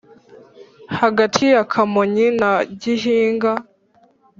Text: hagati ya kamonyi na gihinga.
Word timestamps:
hagati 0.99 1.41
ya 1.53 1.61
kamonyi 1.71 2.27
na 2.39 2.51
gihinga. 2.81 3.51